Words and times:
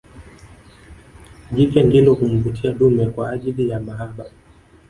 Jike 1.55 1.83
ndilo 1.83 2.13
humvutia 2.13 2.71
dume 2.71 3.05
kwaajili 3.09 3.69
ya 3.69 3.79
mahaba 3.79 4.25